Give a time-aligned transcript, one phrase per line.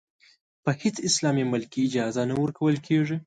[0.63, 3.17] په هېڅ اسلامي ملک کې اجازه نه ورکول کېږي.